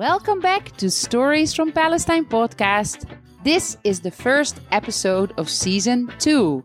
[0.00, 3.04] Welcome back to Stories from Palestine podcast.
[3.44, 6.64] This is the first episode of season two.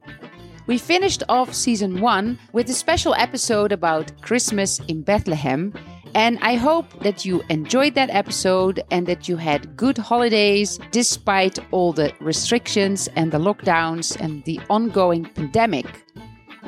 [0.67, 5.73] We finished off season one with a special episode about Christmas in Bethlehem.
[6.13, 11.59] And I hope that you enjoyed that episode and that you had good holidays despite
[11.71, 16.05] all the restrictions and the lockdowns and the ongoing pandemic.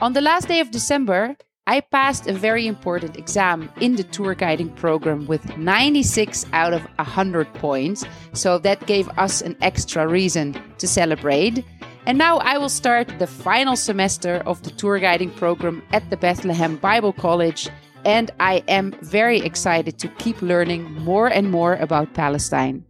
[0.01, 1.37] On the last day of December,
[1.69, 6.81] I passed a very important exam in the tour guiding program with 96 out of
[6.95, 8.05] 100 points.
[8.31, 11.65] So that gave us an extra reason to celebrate.
[12.05, 16.15] And now I will start the final semester of the tour guiding program at the
[16.15, 17.67] Bethlehem Bible College.
[18.05, 22.85] And I am very excited to keep learning more and more about Palestine.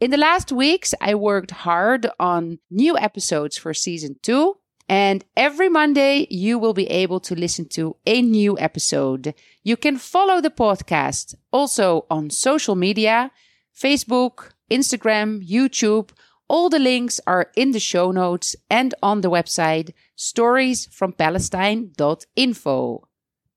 [0.00, 4.56] In the last weeks, I worked hard on new episodes for season two.
[4.88, 9.34] And every Monday, you will be able to listen to a new episode.
[9.64, 13.32] You can follow the podcast also on social media
[13.74, 16.10] Facebook, Instagram, YouTube
[16.48, 23.08] all the links are in the show notes and on the website storiesfrompalestine.info.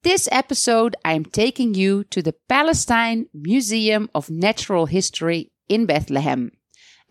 [0.02, 6.54] This episode, I am taking you to the Palestine Museum of Natural History in Bethlehem.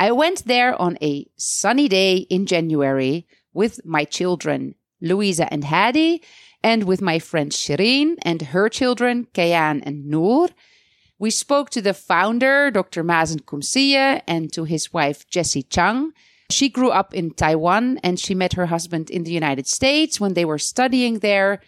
[0.01, 6.23] I went there on a sunny day in January with my children, Louisa and Hadi,
[6.63, 10.49] and with my friend Shireen and her children, Kayan and Noor,
[11.19, 13.03] we spoke to the founder, Dr.
[13.03, 16.13] Mazin Qumsiyeh, and to his wife, Jessie Chang.
[16.51, 20.35] She grew up in Taiwan and she met her husband in the United States when
[20.35, 21.61] they were studying there.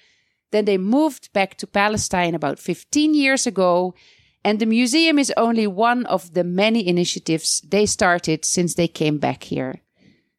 [0.52, 3.94] Then they moved back to Palestine about 15 years ago.
[4.42, 9.18] And the museum is only one of the many initiatives they started since they came
[9.18, 9.82] back here.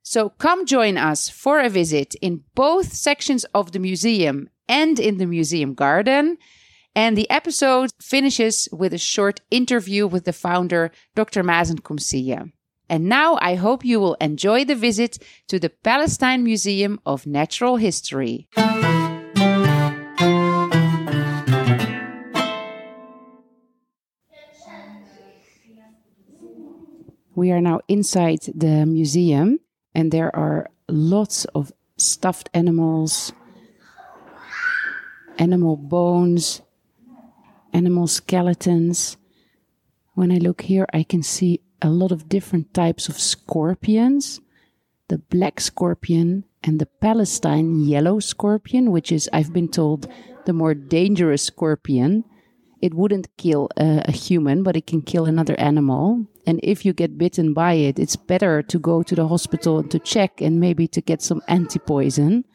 [0.03, 5.17] So come join us for a visit in both sections of the museum and in
[5.17, 6.37] the museum garden.
[6.95, 11.43] And the episode finishes with a short interview with the founder, Dr.
[11.43, 12.51] Mazin Qumsiyeh.
[12.89, 15.17] And now I hope you will enjoy the visit
[15.47, 18.49] to the Palestine Museum of Natural History.
[27.33, 29.60] We are now inside the museum,
[29.93, 33.33] and there are lots of stuffed animals,
[35.37, 36.61] animal bones,
[37.73, 39.17] animal skeletons.
[40.13, 44.39] When I look here, I can see a lot of different types of scorpions
[45.11, 50.07] the black scorpion and the Palestine yellow scorpion, which is, I've been told,
[50.45, 52.23] the more dangerous scorpion.
[52.81, 56.27] It wouldn't kill a, a, human, but it can kill another animal.
[56.47, 59.91] And if you get bitten by it, it's better to go to the hospital and
[59.91, 62.45] to check and maybe to get some anti poison.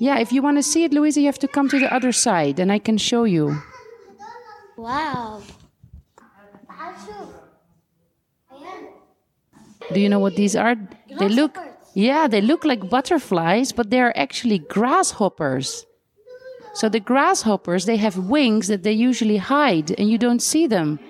[0.00, 2.12] Yeah, if you want to see it, Louisa, you have to come to the other
[2.12, 3.60] side and I can show you.
[4.76, 5.42] Wow.
[9.92, 10.76] Do you know what these are?
[11.18, 11.58] They look
[11.94, 15.84] Yeah, they look like butterflies, but they are actually grasshoppers.
[16.74, 21.00] So the grasshoppers, they have wings that they usually hide and you don't see them.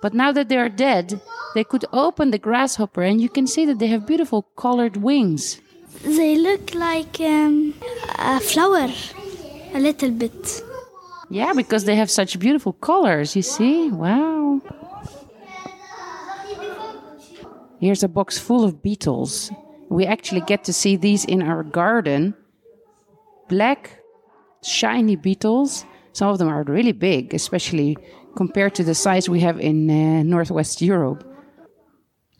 [0.00, 1.20] But now that they are dead,
[1.54, 5.60] they could open the grasshopper and you can see that they have beautiful colored wings.
[6.04, 7.74] They look like um,
[8.18, 8.88] a flower,
[9.74, 10.62] a little bit.
[11.30, 13.90] Yeah, because they have such beautiful colors, you see?
[13.90, 14.62] Wow.
[17.80, 19.52] Here's a box full of beetles.
[19.88, 22.34] We actually get to see these in our garden.
[23.48, 23.97] Black,
[24.62, 25.84] shiny beetles.
[26.12, 27.96] Some of them are really big, especially
[28.36, 31.24] compared to the size we have in uh, Northwest Europe.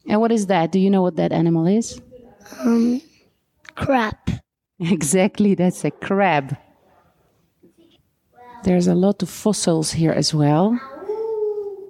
[0.09, 0.73] And what is that?
[0.73, 2.01] Do you know what that animal is?
[2.61, 3.03] Um,
[3.75, 4.17] crab.
[4.81, 6.57] Exactly, that's a crab.
[8.63, 10.79] There's a lot of fossils here as well.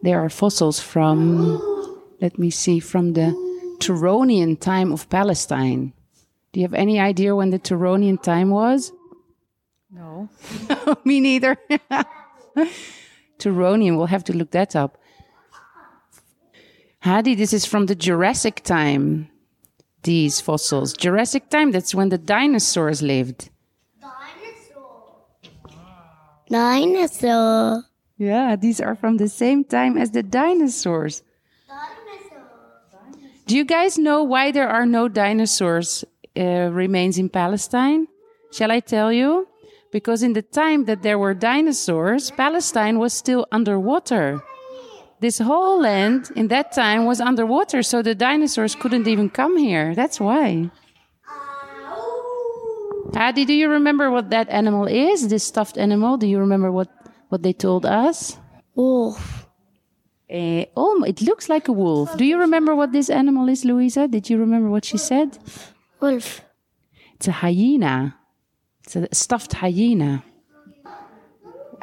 [0.01, 1.61] There are fossils from,
[2.23, 3.35] let me see, from the
[3.79, 5.93] Turonian time of Palestine.
[6.53, 8.91] Do you have any idea when the Turonian time was?
[9.91, 10.29] No.
[11.05, 11.57] Me neither.
[13.39, 14.99] Turonian, we'll have to look that up.
[17.01, 19.31] Hadi, this is from the Jurassic time
[20.03, 20.93] these fossils.
[20.93, 23.51] Jurassic time, that's when the dinosaurs lived.
[24.01, 25.17] Dinosaur.
[26.49, 27.85] Dinosaur.
[28.17, 31.23] Yeah, these are from the same time as the dinosaurs.
[33.47, 36.05] Do you guys know why there are no dinosaurs
[36.37, 38.07] uh, remains in Palestine?
[38.53, 39.49] Shall I tell you?
[39.91, 44.43] Because in the time that there were dinosaurs, Palestine was still underwater
[45.21, 49.95] this whole land in that time was underwater, so the dinosaurs couldn't even come here.
[49.95, 50.71] That's why.
[53.15, 55.29] Hadi, do you remember what that animal is?
[55.29, 56.19] This stuffed animal?
[56.19, 56.89] Do you remember what,
[57.31, 58.39] what they told us?
[58.75, 59.47] wolf,
[60.31, 62.17] Uh, oh, it looks like a wolf.
[62.17, 64.07] Do you remember what this animal is, Louisa?
[64.07, 65.39] Did you remember what she said?
[66.01, 66.43] wolf.
[67.15, 68.15] It's a hyena.
[68.89, 70.25] It's a stuffed hyena.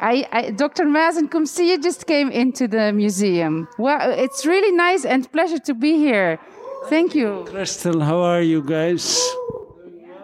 [0.00, 0.86] I, I, Dr.
[0.86, 3.68] Mazin Qumsiyeh just came into the museum.
[3.78, 6.40] Well, it's really nice and pleasure to be here.
[6.88, 7.44] Thank you.
[7.48, 9.24] Crystal, how are you guys?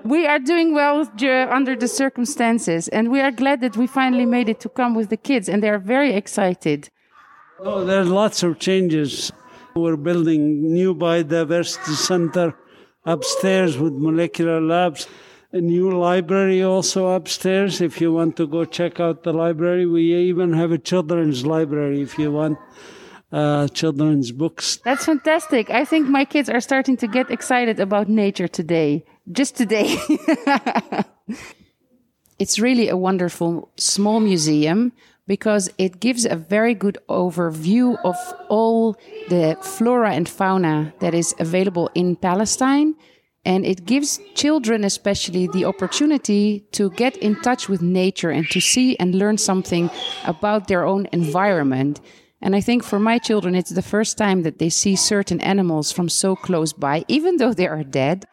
[0.02, 1.08] We are doing well
[1.50, 5.08] under the circumstances, and we are glad that we finally made it to come with
[5.08, 6.90] the kids, and they are very excited.
[7.60, 9.30] Oh, there are lots of changes.
[9.76, 12.56] We're building new biodiversity center
[13.04, 15.06] upstairs with molecular labs.
[15.54, 17.82] A new library also upstairs.
[17.82, 22.00] If you want to go check out the library, we even have a children's library
[22.00, 22.58] if you want
[23.30, 24.78] uh, children's books.
[24.82, 25.68] That's fantastic.
[25.68, 29.04] I think my kids are starting to get excited about nature today.
[29.30, 29.98] Just today.
[32.38, 34.92] it's really a wonderful small museum
[35.26, 38.16] because it gives a very good overview of
[38.48, 38.96] all
[39.28, 42.94] the flora and fauna that is available in Palestine.
[43.44, 48.60] And it gives children, especially, the opportunity to get in touch with nature and to
[48.60, 49.90] see and learn something
[50.24, 52.00] about their own environment.
[52.40, 55.90] And I think for my children, it's the first time that they see certain animals
[55.90, 58.26] from so close by, even though they are dead.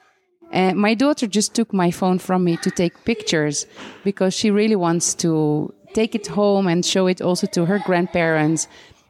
[0.53, 3.65] My daughter just took my phone from me to take pictures
[4.03, 8.67] because she really wants to take it home and show it also to her grandparents.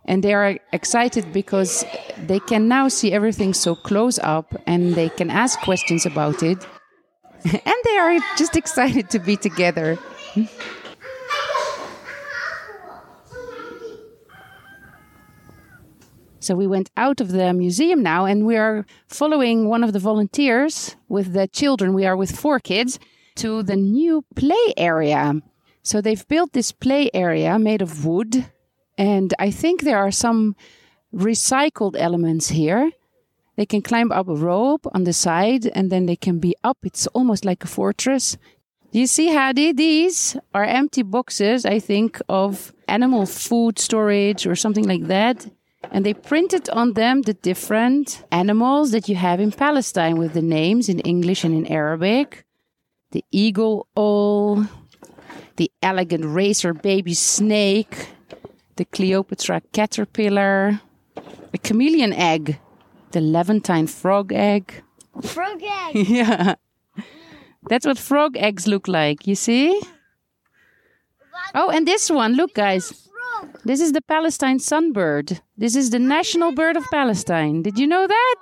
[0.10, 1.86] And they are excited because
[2.26, 6.58] they can now see everything so close up and they can ask questions about it.
[7.44, 10.00] and they are just excited to be together.
[16.40, 20.00] So we went out of the museum now and we are following one of the
[20.00, 21.94] volunteers with the children.
[21.94, 22.98] We are with four kids
[23.36, 25.40] to the new play area.
[25.84, 28.50] So they've built this play area made of wood.
[29.00, 30.57] And I think there are some
[31.16, 32.92] recycled elements here.
[33.56, 36.80] They can climb up a rope on the side and then they can be up.
[36.84, 38.38] It's almost like a fortress.
[38.92, 39.72] You see, Hadi?
[39.72, 45.50] These are empty boxes, I think, of animal food storage or something like that.
[45.92, 50.42] And they printed on them the different animals that you have in Palestine with the
[50.42, 52.46] names in English and in Arabic.
[53.12, 54.68] The eagle owl,
[55.56, 58.10] the elegant racer baby snake,
[58.80, 60.80] the Cleopatra caterpillar,
[61.52, 62.58] the chameleon egg,
[63.12, 64.81] the Levantine frog egg.
[65.22, 66.08] Frog egg.
[66.08, 66.56] yeah.
[67.70, 69.81] That's what frog eggs look like, you see?
[71.54, 73.10] Oh, and this one, look, guys.
[73.66, 75.42] This is the Palestine sunbird.
[75.58, 77.62] This is the national bird of Palestine.
[77.62, 78.42] Did you know that?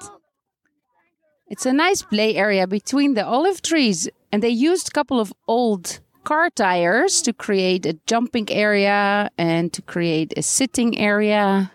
[1.47, 5.33] It's a nice play area between the olive trees, and they used a couple of
[5.47, 11.71] old car tires to create a jumping area and to create a sitting area.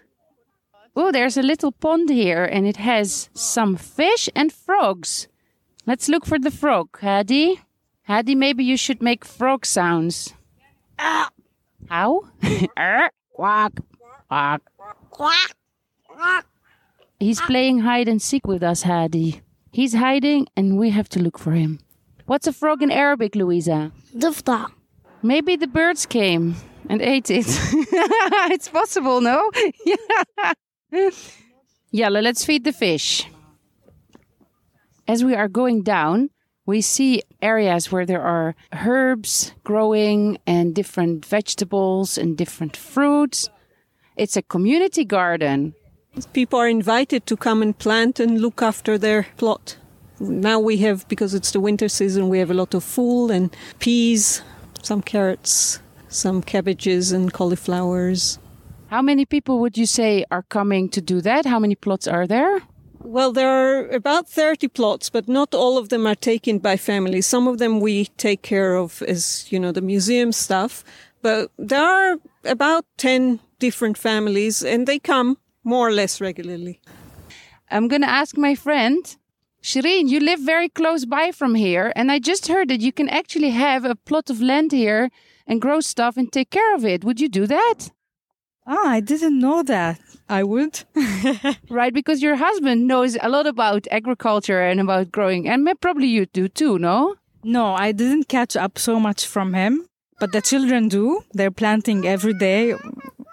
[0.95, 5.27] Oh, there's a little pond here, and it has some fish and frogs.
[5.87, 7.63] Let's look for the frog, Hadi.
[8.03, 10.35] Hadi, maybe you should make frog sounds.
[10.99, 12.29] How?
[13.33, 13.73] Quack,
[14.29, 14.61] quack.
[15.09, 15.57] Quack.
[16.07, 16.45] Quack.
[17.19, 19.41] He's playing hide and seek with us, Hadi.
[19.73, 21.79] He's hiding, and we have to look for him.
[22.26, 23.92] What's a frog in Arabic, Louisa?
[24.18, 24.66] ضفدع.
[25.24, 26.56] Maybe the birds came
[26.90, 27.46] and ate it.
[28.52, 29.50] it's possible, no?
[29.86, 31.12] yeah.
[31.92, 33.28] Yalla, let's feed the fish.
[35.08, 36.30] As we are going down,
[36.66, 43.50] we see areas where there are herbs growing and different vegetables and different fruits.
[44.18, 45.74] It's a community garden.
[46.34, 49.78] People are invited to come and plant and look after their plot.
[50.23, 53.55] Now we have, because it's the winter season, we have a lot of fool and
[53.81, 54.41] peas,
[54.83, 58.39] some carrots, some cabbages and cauliflowers.
[58.87, 61.45] How many people would you say are coming to do that?
[61.45, 62.61] How many plots are there?
[63.01, 67.27] Well, there are about 30 plots, but not all of them are taken by families.
[67.27, 70.85] Some of them we take care of as, you know, the museum stuff,
[71.21, 76.81] but there are about 10 different families and they come more or less regularly.
[77.73, 79.17] I'm going to ask my friend.
[79.63, 83.09] Shireen, you live very close by from here, and I just heard that you can
[83.09, 85.09] actually have a plot of land here
[85.47, 87.05] and grow stuff and take care of it.
[87.05, 87.91] Would you do that?
[88.67, 90.01] Ah, I didn't know that.
[90.29, 90.83] I would.
[91.71, 96.27] Right, because your husband knows a lot about agriculture and about growing, and probably you
[96.27, 97.15] do too, no?
[97.45, 99.87] no, I didn't catch up so much from him,
[100.21, 101.23] but the children do.
[101.33, 102.75] They're planting every day,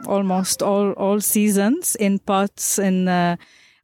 [0.06, 3.36] almost all all seasons in pots in uh,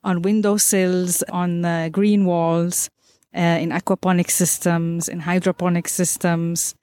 [0.06, 2.90] on windowsills, on uh, green walls,
[3.36, 6.76] uh, in aquaponic systems, in hydroponic systems.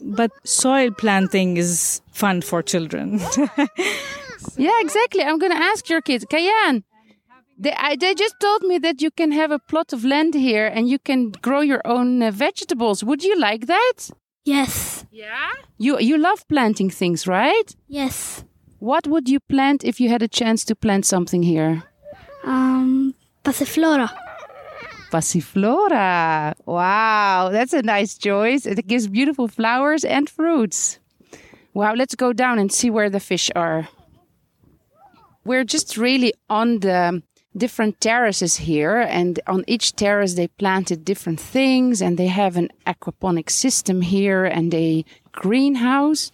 [0.00, 3.20] But soil planting is fun for children.
[4.56, 5.22] Yeah, exactly.
[5.22, 6.24] I'm going to ask your kids.
[6.24, 6.84] Kayan,
[7.58, 10.66] they, I, they just told me that you can have a plot of land here
[10.66, 13.02] and you can grow your own uh, vegetables.
[13.02, 14.10] Would you like that?
[14.44, 15.04] Yes.
[15.10, 15.50] Yeah.
[15.76, 17.74] You you love planting things, right?
[17.88, 18.44] Yes.
[18.78, 21.82] What would you plant if you had a chance to plant something here?
[22.44, 23.14] Um,
[23.44, 24.10] passiflora.
[25.10, 26.54] Passiflora.
[26.66, 28.66] Wow, that's a nice choice.
[28.66, 30.98] It gives beautiful flowers and fruits.
[31.74, 33.88] Wow, let's go down and see where the fish are.
[35.44, 37.22] We're just really on the
[37.56, 42.68] different terraces here, and on each terrace they planted different things, and they have an
[42.86, 46.30] aquaponic system here and a greenhouse.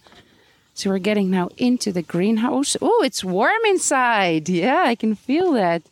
[0.73, 2.75] So we're getting now into the greenhouse.
[2.81, 4.49] Oh, it's warm inside.
[4.49, 5.83] Yeah, I can feel that.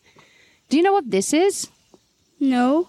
[0.73, 1.69] Do you know what this is?
[2.41, 2.89] No.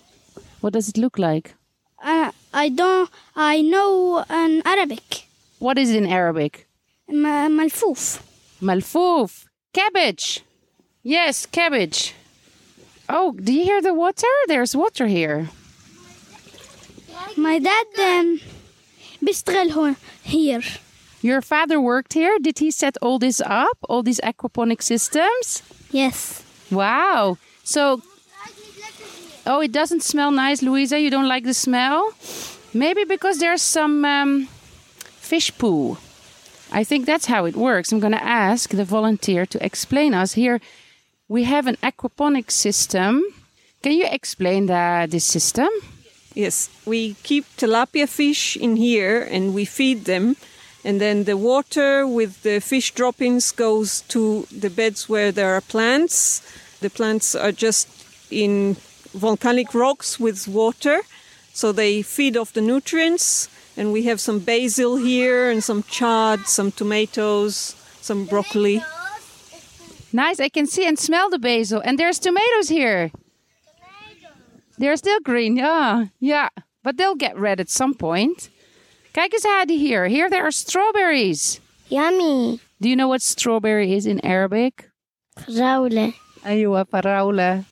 [0.62, 1.56] What does it look like?
[2.04, 3.10] Uh, I don't.
[3.36, 5.26] I know an Arabic.
[5.60, 6.68] What is it in Arabic?
[7.08, 8.22] Ma- malfouf.
[8.62, 9.46] Malfouf.
[9.74, 10.42] Cabbage.
[11.04, 12.14] Yes, cabbage.
[13.08, 14.28] Oh, do you hear the water?
[14.48, 15.50] There's water here.
[17.38, 18.40] My dad um,
[19.22, 20.64] بيشتغل هون here.
[21.22, 22.38] Your father worked here.
[22.40, 23.78] Did he set all this up?
[23.90, 25.64] All these aquaponic systems?
[25.92, 26.44] Yes.
[26.72, 27.38] Wow.
[27.65, 28.03] So,
[29.47, 31.01] oh, it doesn't smell nice, Louisa.
[31.01, 32.13] You don't like the smell?
[32.73, 34.47] Maybe because there's some um,
[35.21, 35.97] fish poo.
[36.71, 37.93] I think that's how it works.
[37.93, 40.35] I'm going to ask the volunteer to explain us.
[40.35, 40.61] Here,
[41.29, 43.23] we have an aquaponic system.
[43.83, 45.69] Can you explain the, this system?
[46.35, 50.37] Yes, we keep tilapia fish in here and we feed them.
[50.85, 55.61] And then the water with the fish droppings goes to the beds where there are
[55.61, 56.43] plants.
[56.81, 57.89] The plants are just
[58.31, 58.77] in
[59.13, 61.03] volcanic rocks with water,
[61.53, 63.49] so they feed off the nutrients.
[63.77, 68.83] And we have some basil here, and some chard, some tomatoes, some broccoli.
[70.13, 71.83] Nice, I can see and smell the basil.
[71.85, 73.11] And there's tomatoes here.
[74.79, 76.49] They're still green, yeah, yeah.
[76.85, 78.49] But they'll get red at some point.
[79.13, 80.07] Kijk eens, here.
[80.07, 81.61] Here there are strawberries.
[81.89, 82.61] Yummy.
[82.81, 84.91] Do you know what strawberry is in Arabic?
[85.45, 86.13] Fraule.
[86.45, 87.65] Aywa paraula.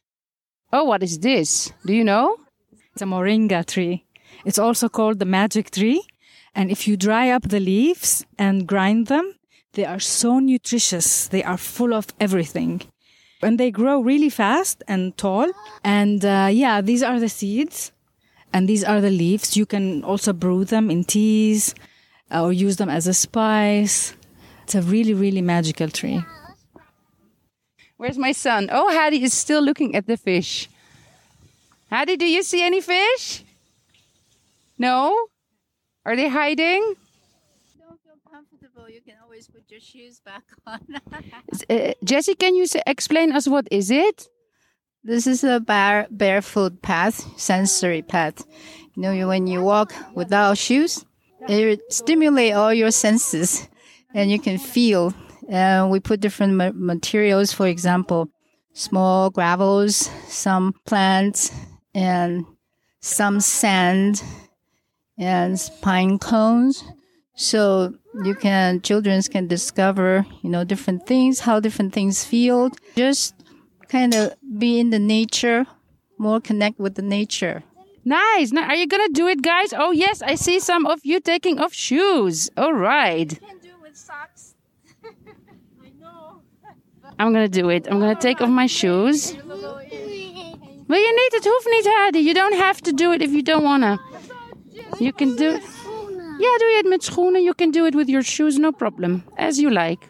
[0.73, 1.73] Oh, what is this?
[1.85, 2.37] Do you know?
[2.93, 4.05] It's a moringa tree.
[4.45, 6.02] It's also called the magic tree.
[6.55, 9.35] And if you dry up the leaves and grind them,
[9.75, 11.29] they are so nutritious.
[11.29, 12.83] They are full of everything.
[13.43, 15.50] And they grow really fast and tall.
[15.85, 17.93] And uh, yeah, these are the seeds.
[18.52, 19.57] And these are the leaves.
[19.57, 21.75] You can also brew them in teas
[22.31, 24.14] uh, or use them as a spice.
[24.64, 26.23] It's a really, really magical tree.
[28.02, 28.68] Where's my son?
[28.73, 30.68] Oh, Hadi is still looking at the fish.
[31.88, 33.44] Hadi, do you see any fish?
[34.76, 35.16] No?
[36.04, 36.82] Are they hiding?
[37.78, 40.80] don't feel comfortable, you can always put your shoes back on.
[41.71, 44.26] Uh, Jessie, can you explain us what is it?
[45.04, 48.44] this is a bare, barefoot path, sensory path.
[48.97, 51.04] You know, when you walk without shoes,
[51.49, 53.68] it stimulate all your senses,
[54.12, 55.14] and you can feel.
[55.49, 58.28] And we put different ma- materials, for example,
[58.72, 61.50] small gravels, some plants,
[61.94, 62.46] and
[63.00, 64.22] some sand,
[65.18, 66.84] and pine cones.
[67.34, 67.94] So
[68.25, 72.70] you can children can discover, you know, different things, how different things feel.
[72.96, 73.34] Just
[73.88, 75.66] kind of be in the nature,
[76.18, 77.62] more connect with the nature.
[78.04, 78.52] Nice.
[78.52, 79.72] Now, are you gonna do it, guys?
[79.72, 82.50] Oh yes, I see some of you taking off shoes.
[82.56, 83.38] All right.
[87.23, 87.87] I'm gonna do it.
[87.88, 89.37] I'm gonna take off my shoes.
[90.88, 92.19] Well, you need het hoeft niet, Hadi.
[92.19, 94.00] You don't have to do it if you don't wanna.
[94.99, 95.62] You can do it.
[96.59, 97.43] Doe je het met schoenen.
[97.43, 99.25] You can do it with your shoes, no problem.
[99.37, 100.09] As you like.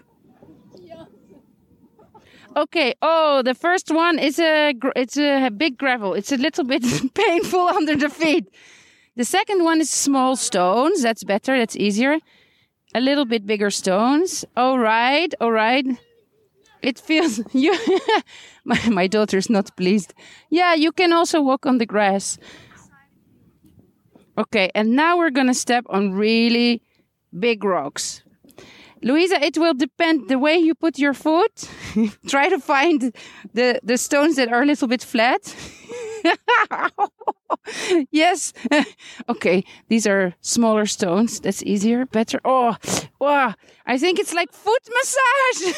[2.56, 2.94] Okay.
[3.02, 6.14] Oh, the first one is a it's a big gravel.
[6.14, 6.82] It's a little bit
[7.14, 8.44] painful under the feet.
[9.16, 11.02] The second one is small stones.
[11.02, 11.58] That's better.
[11.58, 12.18] That's easier.
[12.94, 14.46] A little bit bigger stones.
[14.56, 15.34] All right.
[15.40, 15.84] All right.
[16.82, 17.76] It feels you.
[18.64, 20.14] my my daughter's not pleased.
[20.50, 22.38] Yeah, you can also walk on the grass.
[24.36, 26.82] Okay, and now we're gonna step on really
[27.38, 28.22] big rocks.
[29.02, 31.68] Louisa, it will depend the way you put your foot.
[32.28, 33.12] Try to find
[33.52, 35.54] the, the stones that are a little bit flat.
[38.10, 38.52] yes.
[39.28, 41.40] okay, these are smaller stones.
[41.40, 42.40] That's easier, better.
[42.44, 42.76] Oh,
[43.20, 43.54] wow.
[43.86, 45.74] I think it's like foot massage.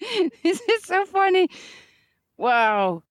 [0.42, 1.48] this is so funny.
[2.38, 3.02] Wow.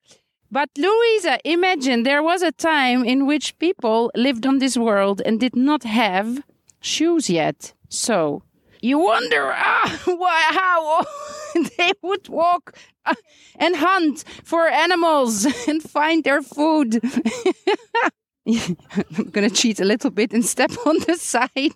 [0.51, 5.39] But Louisa, imagine there was a time in which people lived on this world and
[5.39, 6.43] did not have
[6.81, 7.73] shoes yet.
[7.89, 8.43] So,
[8.81, 11.05] You wonder ah, why, how
[11.77, 12.75] they would walk
[13.59, 16.99] and hunt for animals and find their food.
[18.47, 21.75] I'm going to cheat a little bit and step on the side.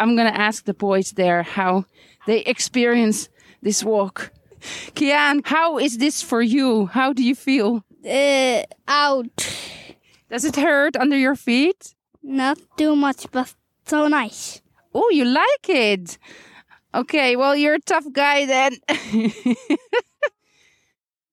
[0.00, 1.84] I'm going to ask the boys there how
[2.26, 3.28] they experience
[3.62, 4.32] this walk.
[4.94, 6.86] Kayan, how is this for you?
[6.86, 7.84] How do you feel?
[8.04, 9.54] Uh, out.
[10.28, 11.94] Does it hurt under your feet?
[12.22, 13.54] Not too much, but
[13.86, 14.60] so nice.
[14.94, 16.18] Oh, you like it.
[16.94, 18.76] Okay, well, you're a tough guy then.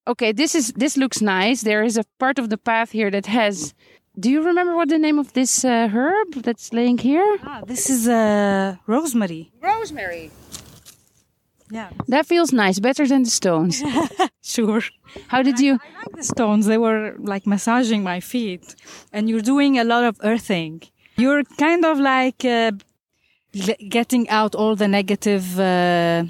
[0.07, 1.61] okay, this is this looks nice.
[1.61, 3.73] There is a part of the path here that has
[4.19, 7.37] do you remember what the name of this uh, herb that's laying here?
[7.43, 9.51] Ah, this is uh, rosemary.
[9.61, 10.31] Rosemary.
[11.69, 13.81] Yeah, That feels nice, better than the stones.
[14.41, 14.81] sure.
[15.29, 15.79] How did you?
[15.81, 16.65] I like the stones.
[16.65, 18.75] They were like massaging my feet,
[19.13, 20.81] and you're doing a lot of earthing.
[21.15, 22.71] You're kind of like uh,
[23.88, 25.58] getting out all the negative.
[25.58, 26.24] Uh,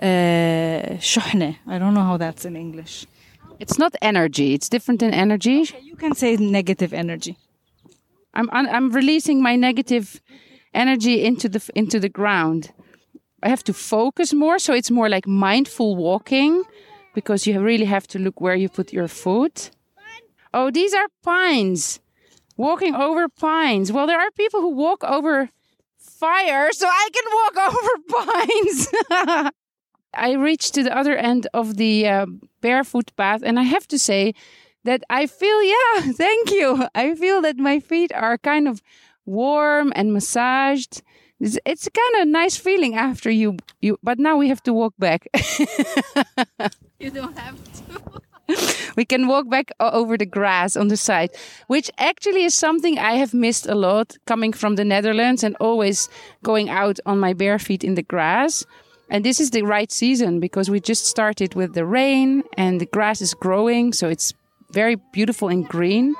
[0.00, 1.56] uh, شحنة.
[1.66, 3.06] I don't know how that's in English.
[3.58, 4.54] It's not energy.
[4.54, 5.68] It's different than energy.
[5.82, 7.36] You can say negative energy.
[8.32, 10.22] I'm I'm I'm releasing my negative
[10.72, 12.72] energy into the into the ground.
[13.42, 16.62] I have to focus more, so it's more like mindful walking,
[17.14, 19.70] because you really have to look where you put your foot.
[20.52, 22.00] Oh, these are pines.
[22.56, 23.92] Walking over pines.
[23.92, 25.50] Well, there are people who walk over
[26.25, 28.79] fire, so I can walk over pines.
[30.13, 32.25] I reached to the other end of the uh,
[32.61, 34.33] barefoot path, and I have to say
[34.83, 36.87] that I feel, yeah, thank you.
[36.95, 38.81] I feel that my feet are kind of
[39.25, 41.01] warm and massaged.
[41.39, 43.97] It's, it's a kind of nice feeling after you, you.
[44.01, 45.27] But now we have to walk back.
[46.97, 48.21] You don't have to.
[48.95, 51.31] we can walk back over the grass on the side,
[51.67, 56.09] which actually is something I have missed a lot coming from the Netherlands and always
[56.43, 58.65] going out on my bare feet in the grass.
[59.09, 62.87] And this is the right season because we just started with the rain and the
[62.87, 64.33] grass is growing, so it's
[64.71, 66.15] very beautiful and green.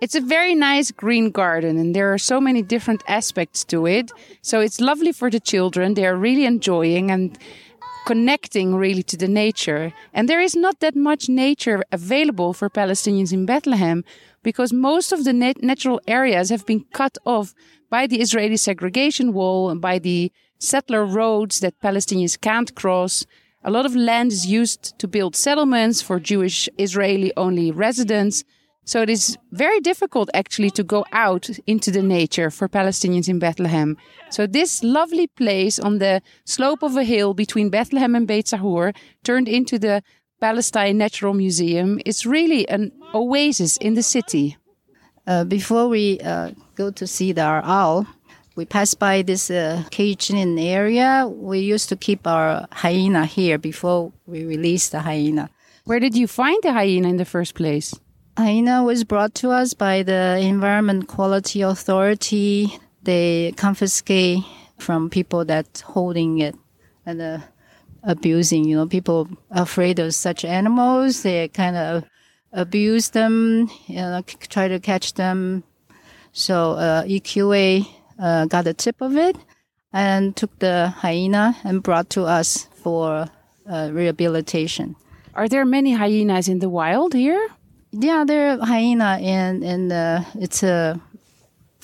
[0.00, 4.10] It's a very nice green garden, and there are so many different aspects to it.
[4.42, 5.94] So it's lovely for the children.
[5.94, 7.38] They are really enjoying and
[8.04, 9.92] connecting really to the nature.
[10.12, 14.04] And there is not that much nature available for Palestinians in Bethlehem
[14.42, 17.54] because most of the nat- natural areas have been cut off
[17.90, 23.26] by the Israeli segregation wall and by the settler roads that Palestinians can't cross.
[23.62, 28.44] A lot of land is used to build settlements for Jewish Israeli only residents.
[28.84, 33.38] So it is very difficult actually to go out into the nature for Palestinians in
[33.38, 33.96] Bethlehem.
[34.30, 38.94] So this lovely place on the slope of a hill between Bethlehem and Beit Sahur
[39.22, 40.02] turned into the
[40.40, 44.58] Palestine Natural Museum is really an oasis in the city.
[45.26, 48.06] Uh, before we uh, go to see the owl,
[48.54, 51.26] we pass by this uh, caged-in area.
[51.26, 55.48] We used to keep our hyena here before we released the hyena.
[55.84, 57.94] Where did you find the hyena in the first place?
[58.36, 62.76] Hyena was brought to us by the Environment Quality Authority.
[63.04, 64.42] They confiscate
[64.76, 66.56] from people that holding it
[67.06, 67.38] and uh,
[68.02, 68.64] abusing.
[68.64, 71.22] You know, people afraid of such animals.
[71.22, 72.04] They kind of
[72.52, 73.70] abuse them.
[73.86, 75.62] You know, try to catch them.
[76.32, 77.86] So uh, EQA
[78.18, 79.36] uh, got a tip of it
[79.92, 83.28] and took the hyena and brought to us for
[83.70, 84.96] uh, rehabilitation.
[85.34, 87.48] Are there many hyenas in the wild here?
[87.96, 91.00] Yeah, there are hyena in in the it's a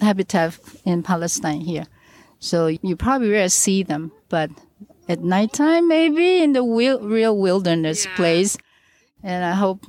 [0.01, 1.87] habitat in Palestine here,
[2.41, 4.11] so you probably rarely see them.
[4.29, 4.51] But
[5.09, 8.59] at nighttime, maybe in the wil- real wilderness place,
[9.23, 9.87] and I hope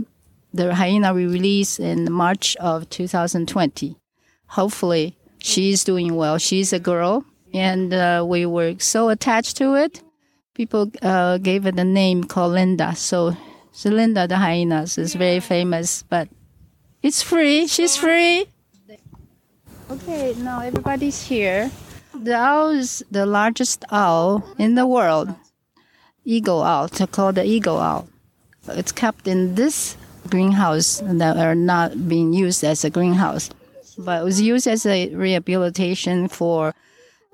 [0.54, 3.96] the hyena will release in March of 2020.
[4.50, 6.38] Hopefully, she's doing well.
[6.38, 10.04] She's a girl, and uh, we were so attached to it.
[10.54, 12.94] People uh, gave it a name called Linda.
[12.96, 13.36] So,
[13.72, 16.28] so Linda the hyenas is very famous, but
[17.02, 17.68] it's free.
[17.68, 18.46] She's free.
[19.90, 21.72] Okay, now everybody's here.
[22.14, 25.34] The owl is the largest owl in the world.
[26.24, 28.08] Eagle owl, called the eagle owl.
[28.68, 29.98] It's kept in this
[30.30, 33.50] greenhouse that are not being used as a greenhouse,
[33.98, 36.76] but it was used as a rehabilitation for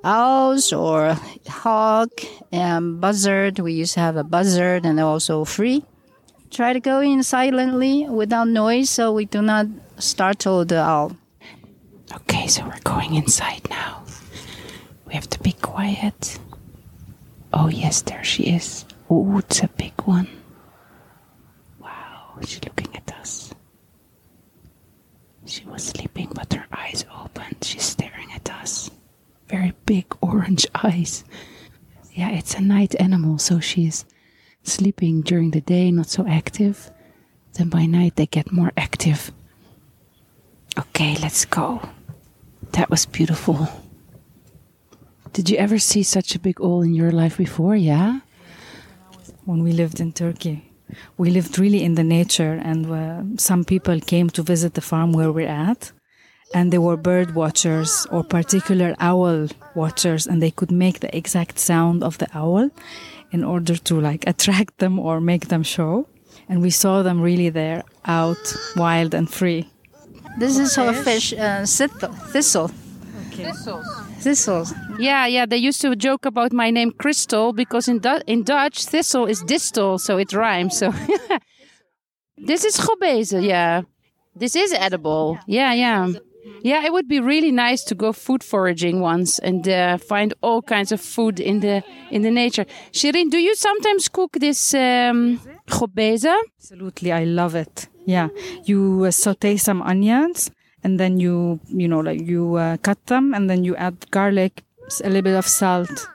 [0.04, 2.10] owls or hawk
[2.52, 3.60] and buzzard.
[3.60, 5.84] We used to have a buzzard and also free.
[6.50, 11.16] Try to go in silently without noise so we do not startle the owl.
[12.14, 14.04] Okay, so we're going inside now.
[15.06, 16.40] We have to be quiet.
[17.54, 18.86] Oh, yes, there she is.
[19.10, 20.28] Oh, it's a big one.
[21.80, 23.54] Wow, she's looking at us.
[25.46, 27.58] She was sleeping, but her eyes opened.
[27.64, 28.90] She's staring at us.
[29.48, 31.24] very big orange eyes.
[32.14, 34.06] Yeah, it's a night animal, so she's
[34.68, 36.92] sleeping during the day, not so active.
[37.54, 39.32] Then by night they get more active.
[40.78, 41.82] Okay, let's go.
[42.74, 43.68] That was beautiful.
[45.34, 47.76] Did you ever see such a big owl in your life before?
[47.76, 48.20] Yeah?
[49.48, 50.62] when we lived in Turkey.
[51.18, 55.14] We lived really in the nature, and uh, some people came to visit the farm
[55.14, 55.92] where we're at,
[56.54, 61.60] and they were bird watchers or particular owl watchers, and they could make the exact
[61.60, 62.70] sound of the owl
[63.32, 66.08] in order to like attract them or make them show.
[66.50, 69.70] And we saw them really there, out, wild and free.
[70.40, 72.70] This is our fish, uh, thistle.
[73.32, 73.84] Thistle.
[74.20, 74.74] Thistles.
[74.98, 75.46] Yeah, yeah.
[75.46, 79.42] They used to joke about my name Crystal because in du- in Dutch thistle is
[79.44, 80.78] distal, so it rhymes.
[80.78, 80.92] So
[82.38, 83.44] this is gobese.
[83.44, 83.84] Yeah,
[84.36, 85.38] this is edible.
[85.48, 86.14] Yeah, yeah,
[86.62, 86.86] yeah.
[86.86, 90.92] It would be really nice to go food foraging once and uh, find all kinds
[90.92, 92.66] of food in the in the nature.
[92.92, 96.36] Shireen, do you sometimes cook this um, gobese?
[96.60, 97.88] Absolutely, I love it.
[98.06, 98.30] Yeah,
[98.66, 100.52] you uh, saute some onions
[100.84, 104.64] and then you you know like you uh, cut them and then you add garlic,
[105.04, 106.08] a little bit of salt,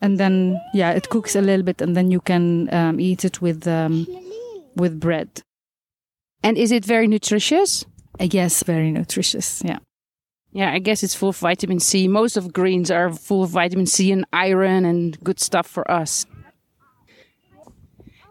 [0.00, 3.40] and then yeah, it cooks a little bit and then you can um, eat it
[3.42, 4.06] with um,
[4.76, 5.42] with bread.
[6.42, 7.84] And is it very nutritious?
[8.20, 9.62] I guess very nutritious.
[9.64, 9.78] Yeah.
[10.52, 12.06] Yeah, I guess it's full of vitamin C.
[12.06, 16.26] Most of greens are full of vitamin C and iron and good stuff for us.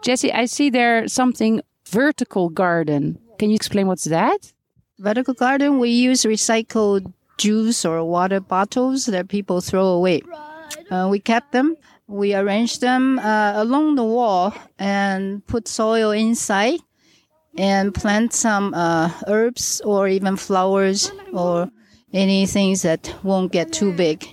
[0.01, 3.19] Jessie, I see there something vertical garden.
[3.39, 4.53] Can you explain what's that?
[4.99, 10.21] Vertical garden, we use recycled juice or water bottles that people throw away.
[10.91, 11.75] Uh, we kept them.
[12.07, 16.79] We arranged them uh, along the wall and put soil inside
[17.57, 21.69] and plant some uh, herbs or even flowers or
[22.13, 24.25] any things that won't get too big.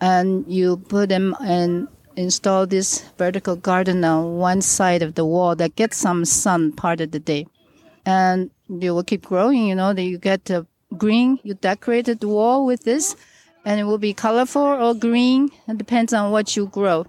[0.00, 5.56] And you put them and install this vertical garden on one side of the wall
[5.56, 7.46] that gets some sun part of the day
[8.06, 9.66] and you will keep growing.
[9.66, 11.38] You know that you get the green.
[11.42, 13.16] You decorated the wall with this,
[13.64, 15.50] and it will be colorful or green.
[15.68, 17.06] It depends on what you grow.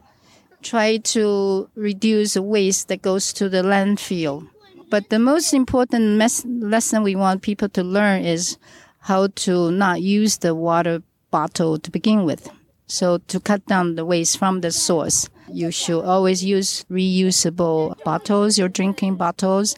[0.62, 4.50] Try to reduce the waste that goes to the landfill.
[4.90, 8.58] But the most important mes- lesson we want people to learn is
[9.00, 12.50] how to not use the water bottle to begin with.
[12.88, 18.58] So to cut down the waste from the source, you should always use reusable bottles,
[18.58, 19.76] your drinking bottles,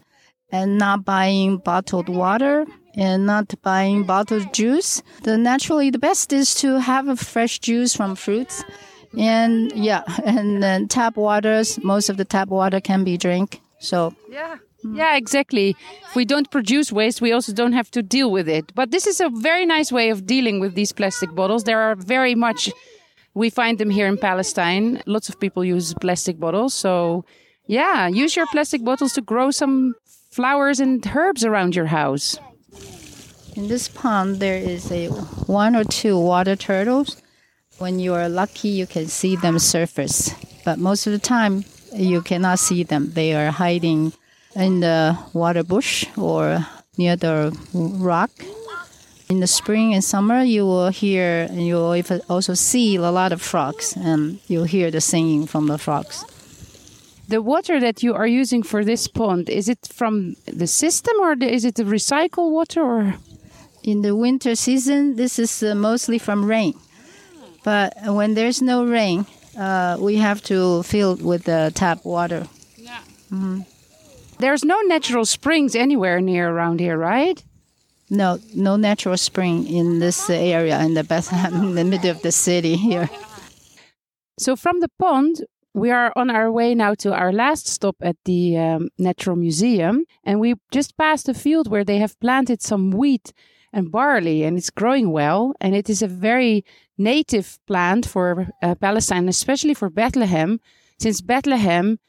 [0.52, 2.65] and not buying bottled water
[2.96, 5.02] and not buying bottled juice.
[5.24, 8.63] The naturally the best is to have a fresh juice from fruits.
[9.17, 13.62] And yeah, and then tap waters, most of the tap water can be drink.
[13.80, 15.18] So Yeah, Mm.
[15.18, 15.76] exactly.
[16.10, 18.72] If we don't produce waste, we also don't have to deal with it.
[18.76, 21.63] But this is a very nice way of dealing with these plastic bottles.
[21.63, 22.72] There are very much,
[23.34, 25.02] we find them here in Palestine.
[25.06, 26.74] Lots of people use plastic bottles.
[26.74, 27.26] So,
[27.66, 29.96] yeah, use your plastic bottles to grow some
[30.32, 32.38] flowers and herbs around your house.
[33.56, 35.08] in this pond there is a
[35.48, 37.18] one or two water turtles.
[37.80, 40.34] When you are lucky you can see them surface.
[40.63, 43.12] But most of the time you cannot see them.
[43.13, 44.13] They are hiding
[44.58, 46.65] in the water bush or
[46.98, 48.32] near the rock.
[49.30, 53.32] In the spring and summer, you will hear and you will also see a lot
[53.32, 56.26] of frogs, and you'll hear the singing from the frogs.
[57.28, 61.34] The water that you are using for this pond, is it from the system or
[61.34, 63.15] is it the recycled water or?
[63.84, 66.74] In the winter season, this is uh, mostly from rain.
[67.63, 69.26] But when there's no rain,
[69.58, 72.48] uh, we have to fill it with the tap water.
[74.39, 77.43] There's no natural springs anywhere near around here, right?
[78.10, 82.32] No, no natural spring in this area in the Bethlehem, in the middle of the
[82.32, 83.10] city here.
[84.39, 88.15] So from the pond, we are on our way now to our last stop at
[88.26, 92.91] the um, Natural Museum, and we just passed a field where they have planted some
[92.91, 93.34] wheat
[93.73, 95.54] and barley, and it's growing well.
[95.60, 96.63] And it is a very
[96.97, 100.60] native plant for uh, Palestine, especially for Bethlehem,
[101.00, 102.00] since Bethlehem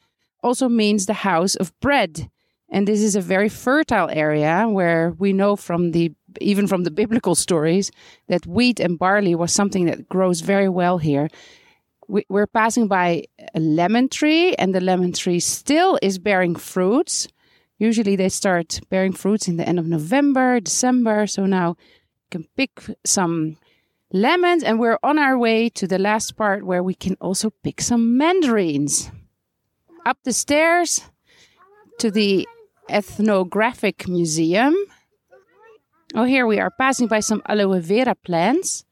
[0.43, 2.29] also means the house of bread.
[2.71, 6.91] And this is a very fertile area where we know from the even from the
[6.91, 7.91] biblical stories
[8.27, 11.27] that wheat and barley was something that grows very well here
[12.09, 13.23] we, we're passing by
[13.53, 17.27] a lemon tree, and the lemon tree still is bearing fruits.
[17.77, 21.27] Usually, they start bearing fruits in the end of November, December.
[21.27, 23.57] So now you can pick some
[24.11, 27.79] lemons, and we're on our way to the last part where we can also pick
[27.79, 29.11] some mandarins.
[30.09, 31.05] Up the stairs
[31.99, 32.47] to the
[32.89, 34.73] Ethnographic Museum.
[36.15, 38.85] Oh, here we are passing by some aloe vera plants.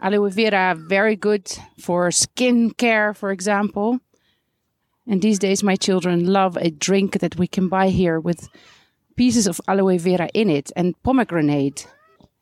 [0.00, 4.00] Aloe vera, very good for skin care, for example.
[5.06, 8.48] And these days, my children love a drink that we can buy here with
[9.16, 11.88] pieces of aloe vera in it and pomegranate.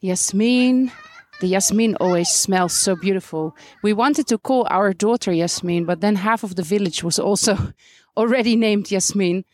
[0.01, 0.93] Yasmin,
[1.41, 3.57] the Yasmin always smells so beautiful.
[3.83, 7.73] We wanted to call our daughter Yasmin, but then half of the village was also
[8.17, 9.45] already named Yasmin.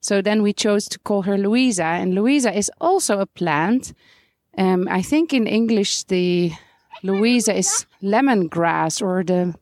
[0.00, 1.84] So then we chose to call her Louisa.
[1.84, 3.92] And Louisa is also a plant.
[4.56, 6.52] Um, I think in English, the
[7.02, 9.54] Louisa is lemongrass or the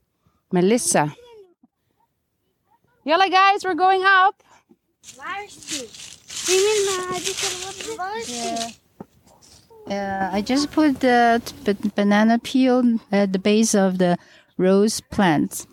[0.53, 1.15] Melissa.
[3.05, 4.43] Yalla, guys, we're going up.
[9.89, 11.41] Uh, I just put the
[11.95, 14.19] banana peel at the base of the
[14.59, 15.67] rose plant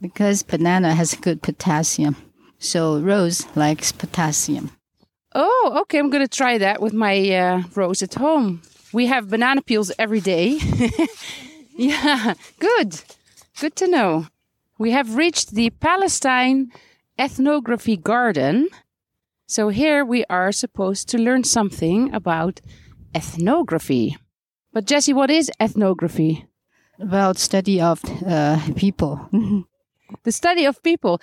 [0.00, 2.16] because banana has good potassium.
[2.58, 4.70] So rose likes potassium.
[5.34, 5.98] Oh, okay.
[5.98, 8.62] I'm going to try that with my uh, rose at home.
[8.92, 10.58] We have banana peels every day.
[11.76, 13.02] yeah, good.
[13.60, 14.26] Good to know.
[14.78, 16.72] We have reached the Palestine
[17.18, 18.68] Ethnography Garden.
[19.46, 22.60] So here we are supposed to learn something about
[23.14, 24.16] ethnography.
[24.72, 26.46] But Jessie, what is ethnography?
[26.98, 29.28] Well, study of uh, people,
[30.24, 31.20] The study of people.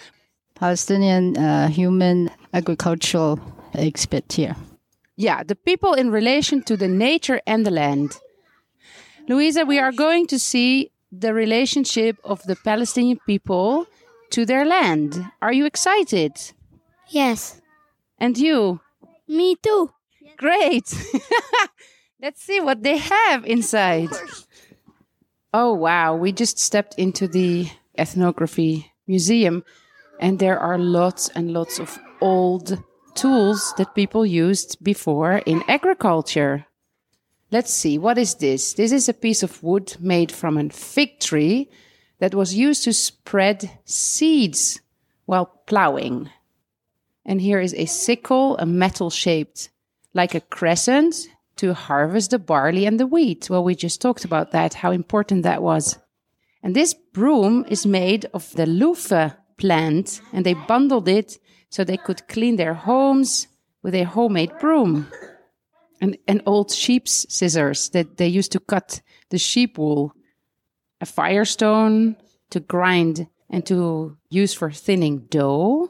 [0.56, 3.40] Palestinian uh, human agricultural
[3.74, 4.56] expert here.
[5.16, 8.18] Yeah, the people in relation to the nature and the land.
[9.28, 13.86] Louisa, we are going to see the relationship of the Palestinian people
[14.32, 15.26] to their land.
[15.42, 16.34] Are you excited?
[17.10, 17.62] Yes.
[18.20, 18.80] And you?
[19.28, 19.92] Me too.
[20.38, 20.94] Great.
[22.22, 24.10] Let's see what they have inside.
[25.54, 26.16] Oh, wow.
[26.16, 29.64] We just stepped into the ethnography museum,
[30.20, 32.82] and there are lots and lots of old
[33.16, 36.66] tools that people used before in agriculture.
[37.52, 38.74] Let's see, what is this?
[38.74, 41.70] This is a piece of wood made from a fig tree
[42.20, 44.82] that was used to spread seeds
[45.26, 46.30] while plowing.
[47.26, 49.70] And here is a sickle, a metal shaped
[50.18, 51.16] like a crescent
[51.56, 53.50] to harvest the barley and the wheat.
[53.50, 55.98] Well, we just talked about that, how important that was.
[56.62, 61.38] And this broom is made of the loofah plant, and they bundled it
[61.70, 63.48] so they could clean their homes
[63.84, 65.08] with a homemade broom.
[66.02, 70.14] And, and old sheep's scissors that they used to cut the sheep wool.
[71.00, 72.18] A firestone
[72.50, 75.90] to grind and to use for thinning dough.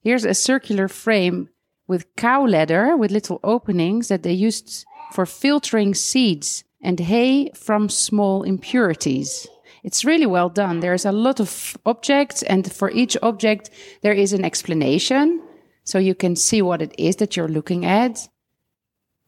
[0.00, 1.50] Here's a circular frame
[1.86, 7.88] with cow leather with little openings that they used for filtering seeds and hay from
[7.88, 9.46] small impurities.
[9.82, 10.80] It's really well done.
[10.80, 13.70] There's a lot of objects, and for each object,
[14.02, 15.40] there is an explanation.
[15.84, 18.28] So you can see what it is that you're looking at.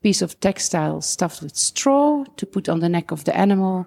[0.03, 3.87] Piece of textile stuffed with straw to put on the neck of the animal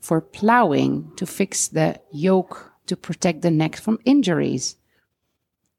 [0.00, 4.76] for plowing to fix the yoke to protect the neck from injuries.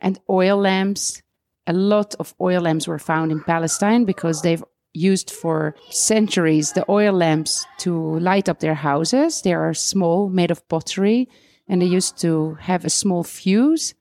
[0.02, 1.22] And oil lamps.
[1.68, 6.86] A lot of oil lamps were found in Palestine because they've used for centuries the
[6.90, 9.42] oil lamps to light up their houses.
[9.42, 11.30] They are small, made of pottery,
[11.68, 13.94] and they used to have a small fuse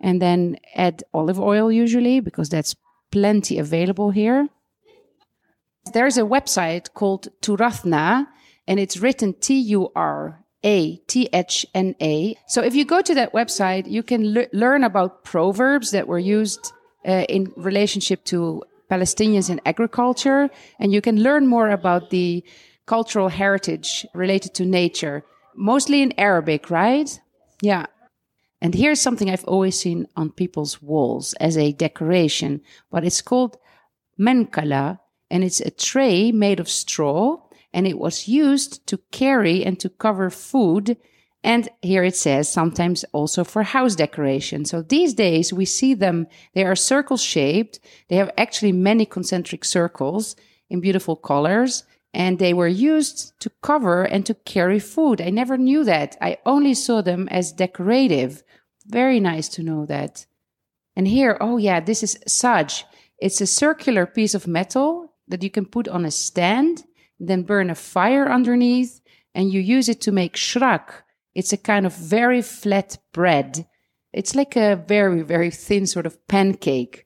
[0.00, 2.76] and then add olive oil usually because that's
[3.10, 4.48] plenty available here.
[5.92, 8.26] There's a website called Turathna
[8.66, 12.36] and it's written T U R A T H N A.
[12.48, 16.18] So if you go to that website, you can le- learn about proverbs that were
[16.18, 16.72] used
[17.06, 22.44] uh, in relationship to Palestinians in agriculture, and you can learn more about the
[22.86, 27.20] cultural heritage related to nature, mostly in Arabic, right?
[27.60, 27.86] Yeah.
[28.60, 33.56] And here's something I've always seen on people's walls as a decoration, but it's called
[34.18, 37.38] menkala, and it's a tray made of straw,
[37.72, 40.96] and it was used to carry and to cover food.
[41.46, 44.64] And here it says sometimes also for house decoration.
[44.64, 47.78] So these days we see them, they are circle shaped.
[48.08, 50.34] They have actually many concentric circles
[50.68, 51.84] in beautiful colors.
[52.12, 55.20] And they were used to cover and to carry food.
[55.20, 56.16] I never knew that.
[56.20, 58.42] I only saw them as decorative.
[58.84, 60.26] Very nice to know that.
[60.96, 62.84] And here, oh yeah, this is saj.
[63.18, 66.86] It's a circular piece of metal that you can put on a stand,
[67.20, 69.00] then burn a fire underneath,
[69.32, 71.05] and you use it to make shrak.
[71.36, 73.66] It's a kind of very flat bread.
[74.10, 77.04] It's like a very, very thin sort of pancake.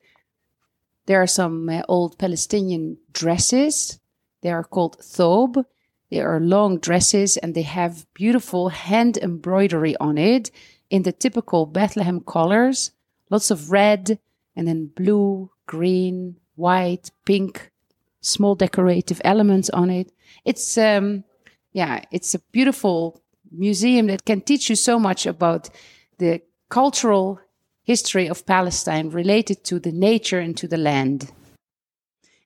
[1.06, 3.98] There are some uh, old Palestinian dresses.
[4.42, 5.64] They are called thobe.
[6.12, 10.52] They are long dresses and they have beautiful hand embroidery on it
[10.90, 12.92] in the typical Bethlehem colors.
[13.30, 14.20] Lots of red
[14.54, 17.72] and then blue, green, white, pink,
[18.20, 20.12] small decorative elements on it.
[20.44, 21.24] It's um,
[21.72, 25.70] yeah, it's a beautiful museum that can teach you so much about
[26.18, 27.40] the cultural
[27.82, 31.32] history of Palestine related to the nature and to the land.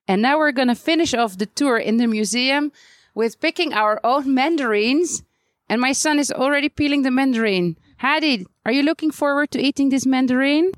[0.07, 2.71] And now we're going to finish off the tour in the museum
[3.13, 5.23] with picking our own mandarins.
[5.67, 7.77] And my son is already peeling the mandarin.
[7.97, 10.71] Hadi, are you looking forward to eating this mandarin?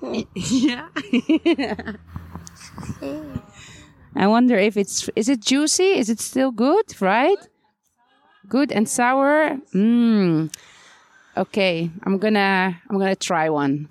[0.34, 0.88] yeah.
[4.18, 5.92] I wonder if it's is it juicy?
[5.98, 7.00] Is it still good?
[7.00, 7.38] Right?
[8.48, 9.56] Good and sour.
[9.74, 10.52] Mmm.
[11.36, 13.88] Okay, I'm gonna I'm gonna try one.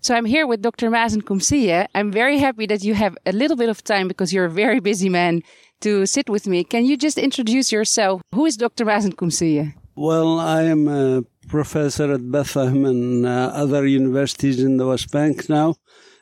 [0.00, 0.88] So I'm here with Dr.
[0.90, 1.86] Mazin Qumsiyeh.
[1.94, 4.80] I'm very happy that you have a little bit of time because you're a very
[4.80, 5.42] busy man
[5.82, 6.64] to sit with me.
[6.64, 8.22] Can you just introduce yourself?
[8.34, 8.86] Who is Dr.
[8.86, 9.74] Mazin Qumsiyeh?
[9.96, 15.48] Well, I am a professor at Bethlehem and uh, other universities in the West Bank
[15.50, 15.74] now.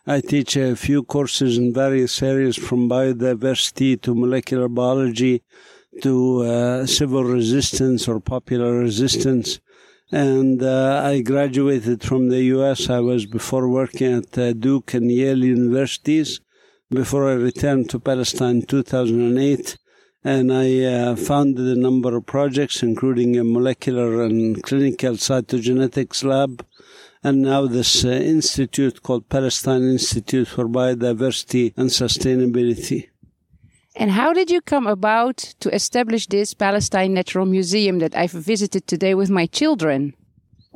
[0.08, 5.42] I teach a few courses in various areas from biodiversity to molecular biology
[6.00, 9.58] to uh, civil resistance or popular resistance.
[10.12, 12.88] And uh, I graduated from the US.
[12.88, 16.40] I was before working at uh, Duke and Yale universities
[16.88, 19.76] before I returned to Palestine in 2008.
[20.22, 26.64] And I uh, founded a number of projects, including a molecular and clinical cytogenetics lab,
[27.22, 33.09] and now this uh, institute called Palestine Institute for Biodiversity and Sustainability.
[33.94, 38.87] And how did you come about to establish this Palestine Natural Museum that I've visited
[38.87, 40.14] today with my children?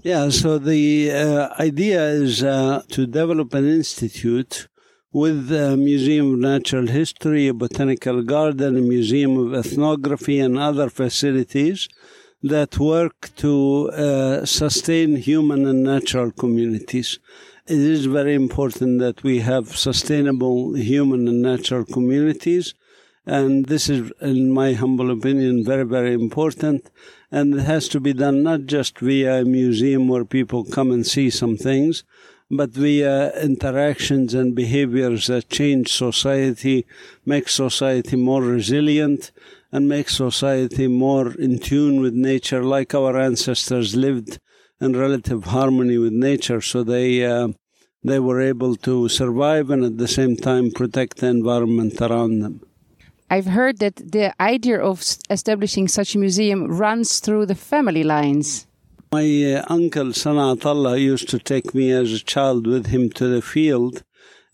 [0.03, 4.69] Yeah, so the uh, idea is uh, to develop an institute
[5.13, 10.89] with a Museum of Natural History, a botanical garden, a museum of ethnography, and other
[10.89, 11.89] facilities
[12.43, 17.19] that work to uh, sustain human and natural communities.
[17.67, 22.75] It is very important that we have sustainable human and natural communities.
[23.27, 26.91] And this is, in my humble opinion, very, very important.
[27.31, 31.07] And it has to be done not just via a museum where people come and
[31.07, 32.03] see some things,
[32.51, 36.87] but via interactions and behaviors that change society,
[37.25, 39.31] make society more resilient,
[39.73, 44.39] and make society more in tune with nature, like our ancestors lived
[44.81, 46.61] in relative harmony with nature.
[46.61, 47.49] So they uh,
[48.03, 52.61] they were able to survive and at the same time protect the environment around them.
[53.33, 58.67] I've heard that the idea of establishing such a museum runs through the family lines.
[59.13, 63.29] My uh, uncle Sanat Allah used to take me as a child with him to
[63.29, 64.03] the field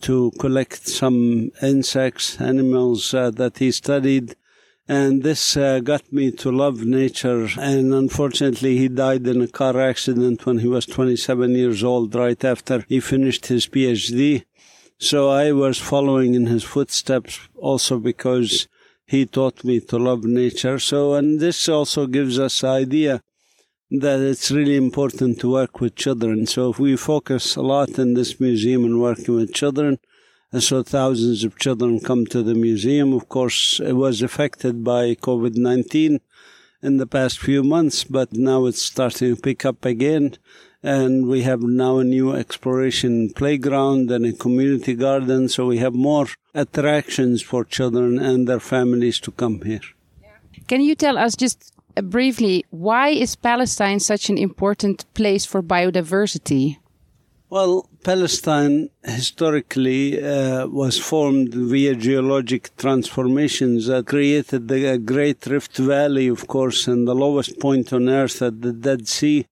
[0.01, 4.35] to collect some insects, animals uh, that he studied.
[4.89, 7.49] And this uh, got me to love nature.
[7.59, 12.41] And unfortunately, he died in a car accident when he was 27 years old, right
[12.45, 14.45] after he finished his PhD.
[14.97, 18.67] So I was following in his footsteps also because
[19.05, 20.79] he taught me to love nature.
[20.79, 23.21] So, and this also gives us idea
[23.91, 26.45] that it's really important to work with children.
[26.45, 29.99] So if we focus a lot in this museum and working with children,
[30.51, 33.13] and so thousands of children come to the museum.
[33.13, 36.19] Of course, it was affected by COVID 19
[36.81, 40.35] in the past few months, but now it's starting to pick up again.
[40.83, 45.49] And we have now a new exploration playground and a community garden.
[45.49, 49.81] So we have more attractions for children and their families to come here.
[50.67, 56.77] Can you tell us just briefly, why is Palestine such an important place for biodiversity?
[57.49, 66.27] Well, Palestine historically uh, was formed via geologic transformations that created the Great Rift Valley,
[66.27, 69.47] of course, and the lowest point on earth at the Dead Sea,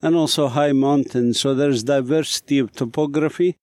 [0.00, 1.40] and also high mountains.
[1.40, 3.58] So there's diversity of topography,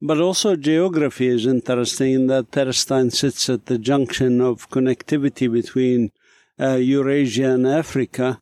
[0.00, 6.12] but also geography is interesting in that Palestine sits at the junction of connectivity between
[6.60, 8.41] uh, Eurasia and Africa.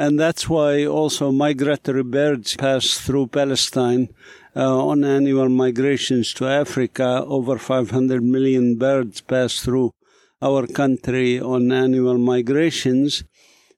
[0.00, 4.08] And that's why also migratory birds pass through Palestine
[4.56, 7.22] uh, on annual migrations to Africa.
[7.26, 9.92] Over 500 million birds pass through
[10.40, 13.24] our country on annual migrations.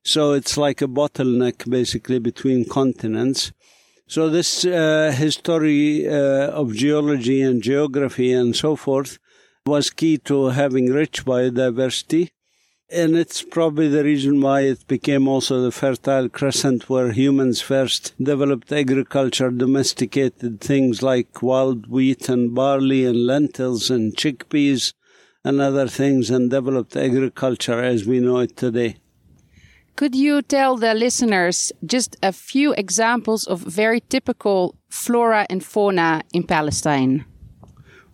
[0.05, 3.51] So it's like a bottleneck basically between continents.
[4.07, 9.19] So this uh, history uh, of geology and geography and so forth
[9.67, 12.31] was key to having rich biodiversity
[12.93, 18.13] and it's probably the reason why it became also the Fertile Crescent where humans first
[18.23, 24.93] developed agriculture, domesticated things like wild wheat and barley and lentils and chickpeas
[25.45, 28.97] and other things, and developed agriculture as we know it today.
[29.97, 36.23] Could you tell the listeners just a few examples of very typical flora and fauna
[36.33, 37.25] in Palestine?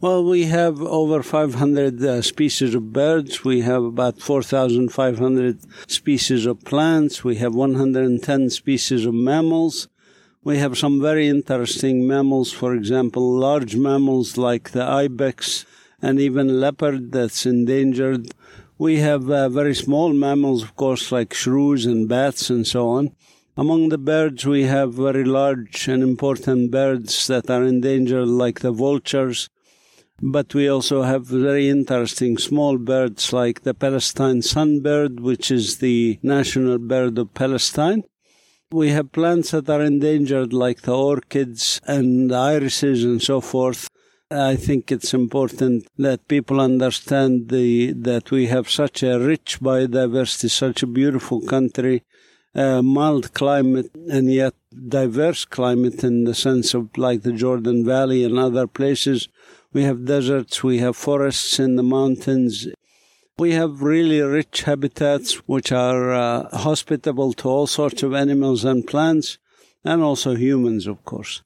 [0.01, 3.43] Well, we have over 500 uh, species of birds.
[3.43, 5.59] We have about 4,500
[5.91, 7.25] species of plants.
[7.25, 9.89] We have 110 species of mammals.
[10.45, 15.67] We have some very interesting mammals, for example, large mammals like the ibex
[16.01, 18.29] and even leopard that's endangered.
[18.79, 23.17] We have uh, very small mammals, of course, like shrews and bats and so on.
[23.57, 28.71] Among the birds, we have very large and important birds that are endangered, like the
[28.71, 29.49] vultures.
[30.21, 36.19] But we also have very interesting small birds like the Palestine sunbird, which is the
[36.23, 38.03] national bird of Palestine.
[38.73, 43.89] We have plants that are endangered, like the orchids and the irises and so forth.
[44.31, 50.51] I think it's important that people understand the, that we have such a rich biodiversity,
[50.51, 52.03] such a beautiful country,
[52.55, 54.55] a mild climate, and yet
[54.89, 59.29] diverse climate in the sense of like the Jordan Valley and other places.
[59.73, 62.69] We have deserts, we have forests in the mountains.
[63.39, 68.87] We have really rich habitats which are uh, hospitable to all sorts of animals and
[68.87, 69.39] plants,
[69.85, 71.43] and also humans, of course.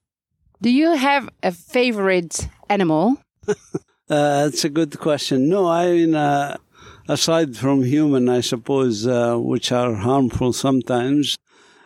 [0.61, 3.19] Do you have a favorite animal?
[3.49, 3.55] uh,
[4.09, 5.49] that's a good question.
[5.49, 6.57] No, I mean, uh,
[7.09, 11.37] aside from human, I suppose, uh, which are harmful sometimes,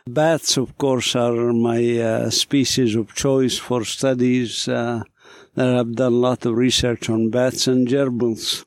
[0.07, 4.69] bats, of course, are my uh, species of choice for studies.
[5.57, 8.65] That I've done a lot of research on bats and gerbils.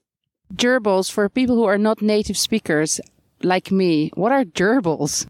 [0.55, 2.99] Gerbils, for people who are not native speakers
[3.43, 5.27] like me, what are gerbils?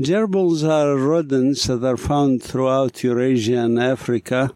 [0.00, 4.54] Gerbils are rodents that are found throughout Eurasia and Africa,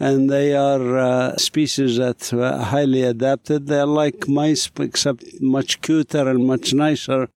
[0.00, 3.68] and they are uh, species that are highly adapted.
[3.68, 7.28] They're like mice, except much cuter and much nicer,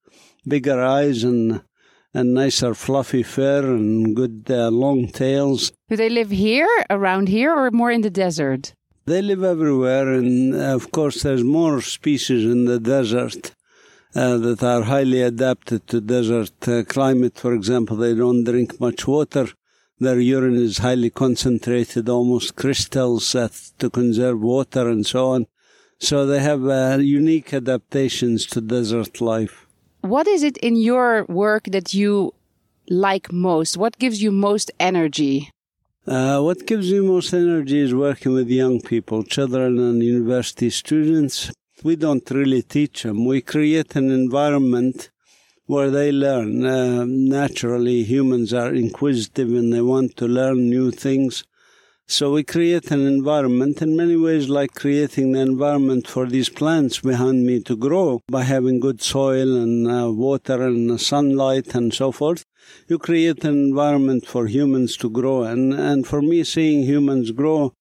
[0.47, 1.63] bigger eyes and
[2.15, 5.73] and nicer fluffy fur and good uh, long tails.
[5.89, 8.75] Do they live here, around here, or more in the desert?
[9.07, 13.55] They live everywhere, and uh, of course, there's more species in the desert
[14.15, 17.39] uh, that are highly adapted to desert uh, climate.
[17.39, 19.49] For example, they don't drink much water.
[20.01, 25.47] Their urine is highly concentrated, almost crystals to conserve water and so on.
[25.99, 29.68] So they have uh, unique adaptations to desert life.
[30.15, 32.33] What is it in your work that you
[32.89, 33.77] like most?
[33.77, 35.51] What gives you most energy?
[36.07, 41.51] Uh, what gives me most energy is working with young people, children and university students
[41.83, 43.25] we don't really teach them.
[43.25, 45.11] We create an environment
[45.67, 46.65] where they learn.
[46.65, 51.45] Uh, naturally, humans are inquisitive and they want to learn new things.
[52.11, 57.01] So we create an environment in many ways like creating the environment for these plants
[57.01, 62.11] behind me to grow by having good soil and uh, water and sunlight and so
[62.11, 62.45] forth.
[62.89, 65.43] You create an environment for humans to grow.
[65.43, 67.75] And, and for me, seeing humans grow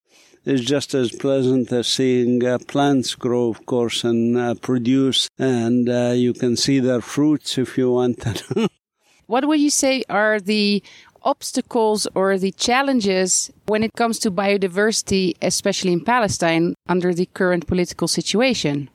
[0.43, 5.87] is just as pleasant as seeing uh, plants grow, of course, and uh, produce, and
[5.87, 8.43] uh, you can see their fruits if you want.
[9.27, 10.81] what would you say are the
[11.23, 17.67] obstacles or the challenges when it comes to biodiversity, especially in Palestine, under the current
[17.67, 18.89] political situation?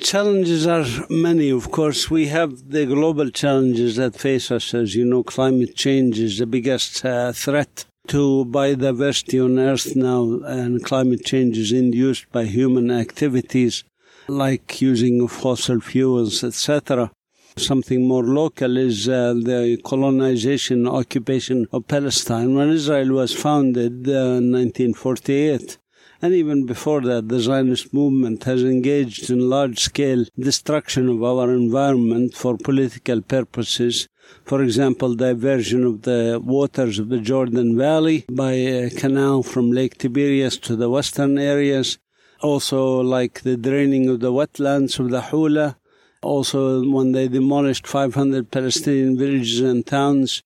[0.00, 2.10] Challenges are many, of course.
[2.10, 4.74] We have the global challenges that face us.
[4.74, 10.40] As you know, climate change is the biggest uh, threat to biodiversity on Earth now,
[10.44, 13.84] and climate change is induced by human activities
[14.28, 17.10] like using fossil fuels, etc.
[17.56, 22.54] Something more local is uh, the colonization, occupation of Palestine.
[22.54, 25.78] When Israel was founded uh, in 1948,
[26.22, 31.50] and even before that, the Zionist movement has engaged in large scale destruction of our
[31.52, 34.08] environment for political purposes
[34.44, 39.98] for example, diversion of the waters of the Jordan Valley by a canal from Lake
[39.98, 41.98] Tiberias to the western areas.
[42.40, 45.76] Also, like the draining of the wetlands of the Hula.
[46.24, 50.42] Also, when they demolished 500 Palestinian villages and towns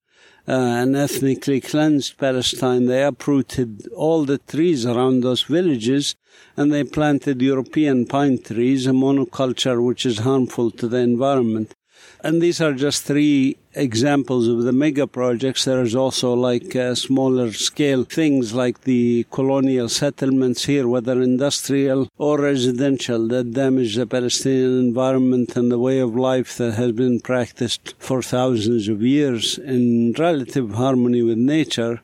[0.49, 6.17] uh, and ethnically cleansed Palestine, they uprooted all the trees around those villages
[6.57, 11.77] and they planted European pine trees, a monoculture which is harmful to the environment.
[12.21, 15.65] And these are just three examples of the mega projects.
[15.65, 22.09] There is also like uh, smaller scale things like the colonial settlements here, whether industrial
[22.19, 27.21] or residential, that damage the Palestinian environment and the way of life that has been
[27.21, 32.01] practiced for thousands of years in relative harmony with nature.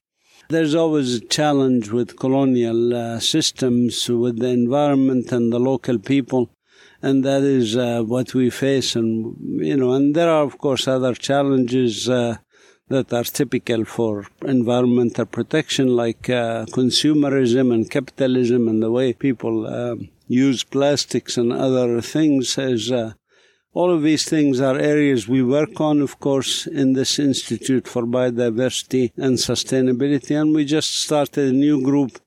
[0.48, 6.50] There's always a challenge with colonial uh, systems, with the environment and the local people
[7.04, 8.96] and that is uh, what we face.
[8.96, 9.36] And
[9.70, 12.08] you know, and there are of course other challenges.
[12.08, 12.36] Uh,
[12.88, 19.66] that are typical for environmental protection, like uh, consumerism and capitalism, and the way people
[19.66, 22.58] um, use plastics and other things.
[22.58, 23.14] Is uh,
[23.72, 28.04] all of these things are areas we work on, of course, in this Institute for
[28.04, 32.20] Biodiversity and Sustainability, and we just started a new group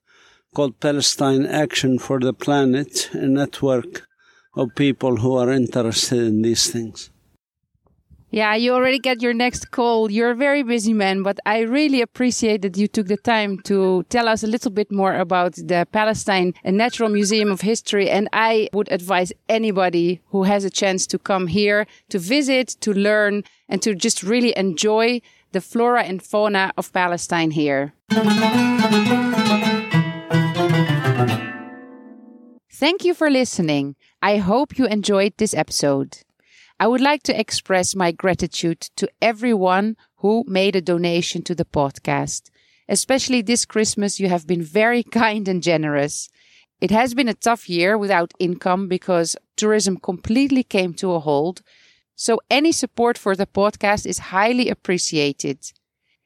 [0.56, 4.07] called Palestine Action for the Planet, a network
[4.58, 7.12] of people who are interested in these things.
[8.30, 10.12] Yeah, you already get your next call.
[10.12, 14.04] You're a very busy man, but I really appreciate that you took the time to
[14.10, 18.10] tell us a little bit more about the Palestine Natural Museum of History.
[18.10, 22.92] And I would advise anybody who has a chance to come here to visit, to
[22.92, 25.22] learn, and to just really enjoy
[25.54, 27.94] the flora and fauna of Palestine here.
[32.70, 33.96] Thank you for listening.
[34.22, 36.18] I hope you enjoyed this episode.
[36.80, 41.66] I would like to express my gratitude to everyone who made a donation to the
[41.66, 42.50] podcast.
[42.90, 46.30] Especially this Christmas, you have been very kind and generous.
[46.82, 51.62] It has been a tough year without income because tourism completely came to a halt.
[52.16, 55.60] So any support for the podcast is highly appreciated.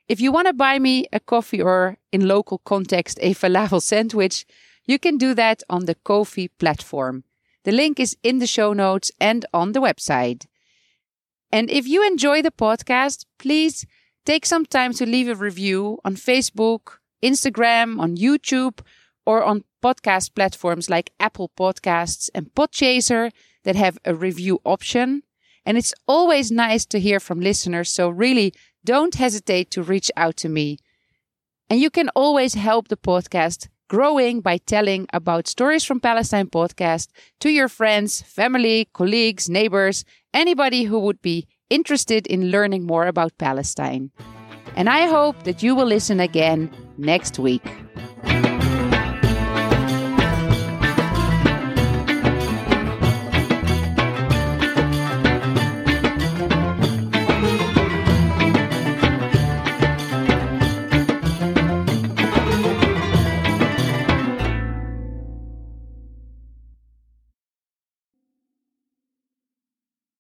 [0.08, 4.46] If you want to buy me a coffee or in local context, a falafel sandwich,
[4.86, 7.26] you can do that on the Ko-fi platform.
[7.64, 10.46] The link is in the show notes and on the website.
[11.52, 13.86] And if you enjoy the podcast, please
[14.26, 18.80] take some time to leave a review on Facebook, Instagram, on YouTube,
[19.26, 23.32] or on podcast platforms like Apple Podcasts and Podchaser
[23.64, 25.24] that have a review option.
[25.66, 27.92] And it's always nice to hear from listeners.
[27.92, 28.54] So really
[28.84, 30.78] don't hesitate to reach out to me.
[31.70, 37.10] And you can always help the podcast growing by telling about Stories from Palestine podcast
[37.42, 43.38] to your friends, family, colleagues, neighbors, anybody who would be interested in learning more about
[43.38, 44.10] Palestine.
[44.78, 47.68] And I hope that you will listen again next week.